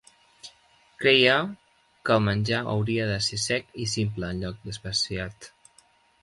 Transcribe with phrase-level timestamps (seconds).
[1.01, 1.35] Creia
[2.07, 5.51] que el menjar hauria de ser sec i simple, en lloc d'especiat.